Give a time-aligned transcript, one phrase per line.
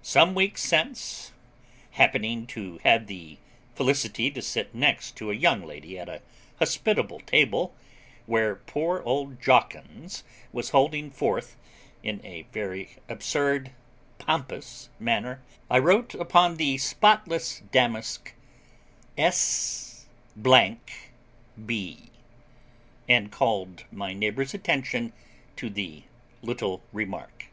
[0.00, 1.34] Some weeks since,
[1.90, 3.36] happening to have the
[3.74, 6.22] felicity to sit next to a young lady at a
[6.58, 7.74] hospitable table,
[8.24, 11.54] where poor old Jawkins was holding forth
[12.02, 13.72] in a very absurd
[14.16, 18.32] pompous manner, I wrote upon the spotless damask
[19.18, 20.06] 'S
[20.40, 22.10] B,'
[23.06, 25.12] and called my neighbour's attention
[25.56, 26.04] to the
[26.40, 27.48] little remark.